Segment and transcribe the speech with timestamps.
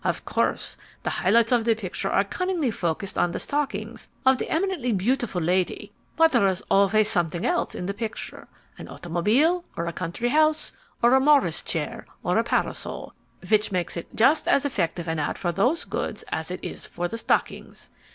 [0.03, 4.39] Of course the high lights of the picture are cunningly focussed on the stockings of
[4.39, 8.47] the eminently beautiful lady; but there is always something else in the picture
[8.79, 10.71] an automobile or a country house
[11.03, 13.13] or a Morris chair or a parasol
[13.47, 17.07] which makes it just as effective an ad for those goods as it is for
[17.07, 17.91] the stockings.